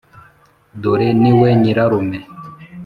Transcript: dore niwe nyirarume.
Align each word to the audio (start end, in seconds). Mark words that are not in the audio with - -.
dore 0.81 1.07
niwe 1.21 1.49
nyirarume. 1.61 2.19